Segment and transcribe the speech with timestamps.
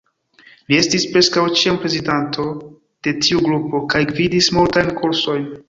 [0.71, 2.47] Li estis preskaŭ ĉiam prezidanto
[3.09, 5.51] de tiu grupo kaj gvidis multajn kursojn.